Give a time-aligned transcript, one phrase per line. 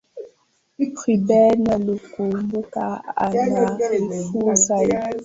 [1.01, 2.83] reuben lukumbuka
[3.25, 4.95] anaarifu zaidi